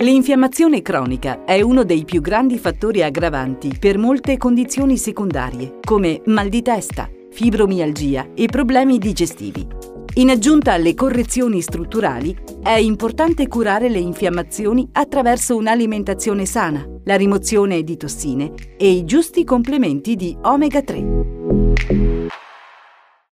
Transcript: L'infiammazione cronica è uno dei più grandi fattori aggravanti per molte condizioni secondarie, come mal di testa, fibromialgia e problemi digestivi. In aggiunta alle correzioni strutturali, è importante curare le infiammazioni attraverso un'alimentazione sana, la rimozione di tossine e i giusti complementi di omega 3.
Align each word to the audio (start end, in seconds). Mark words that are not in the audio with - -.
L'infiammazione 0.00 0.80
cronica 0.80 1.44
è 1.44 1.60
uno 1.60 1.84
dei 1.84 2.06
più 2.06 2.22
grandi 2.22 2.56
fattori 2.56 3.02
aggravanti 3.02 3.76
per 3.78 3.98
molte 3.98 4.38
condizioni 4.38 4.96
secondarie, 4.96 5.76
come 5.84 6.22
mal 6.24 6.48
di 6.48 6.62
testa, 6.62 7.06
fibromialgia 7.30 8.30
e 8.34 8.46
problemi 8.46 8.96
digestivi. 8.96 9.66
In 10.14 10.30
aggiunta 10.30 10.72
alle 10.72 10.94
correzioni 10.94 11.60
strutturali, 11.60 12.34
è 12.62 12.76
importante 12.76 13.46
curare 13.46 13.90
le 13.90 13.98
infiammazioni 13.98 14.88
attraverso 14.92 15.54
un'alimentazione 15.56 16.46
sana, 16.46 16.82
la 17.04 17.16
rimozione 17.16 17.82
di 17.82 17.98
tossine 17.98 18.54
e 18.78 18.90
i 18.90 19.04
giusti 19.04 19.44
complementi 19.44 20.16
di 20.16 20.34
omega 20.44 20.80
3. 20.80 21.89